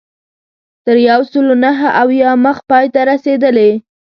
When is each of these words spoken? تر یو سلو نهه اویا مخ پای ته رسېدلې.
تر 0.85 0.97
یو 1.09 1.21
سلو 1.31 1.53
نهه 1.65 1.87
اویا 2.01 2.31
مخ 2.43 2.57
پای 2.69 2.85
ته 2.93 3.01
رسېدلې. 3.11 3.71